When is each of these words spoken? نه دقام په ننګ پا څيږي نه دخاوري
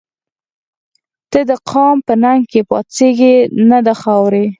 نه 1.33 1.41
دقام 1.51 1.95
په 2.05 2.13
ننګ 2.23 2.43
پا 2.69 2.77
څيږي 2.93 3.33
نه 3.69 3.77
دخاوري 3.87 4.45